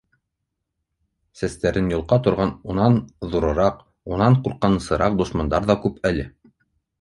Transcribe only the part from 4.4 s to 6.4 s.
ҡурҡынысыраҡ дошмандар ҙа күп әле.